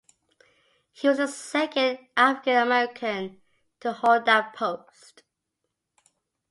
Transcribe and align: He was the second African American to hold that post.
He 0.91 1.07
was 1.07 1.17
the 1.19 1.27
second 1.27 1.99
African 2.17 2.55
American 2.57 3.39
to 3.81 3.93
hold 3.93 4.25
that 4.25 4.55
post. 4.55 5.21